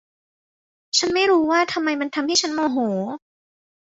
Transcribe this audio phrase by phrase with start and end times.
[0.97, 2.77] ฉันไม่รู้ว่าทำไมมันทำให้ฉันโมโห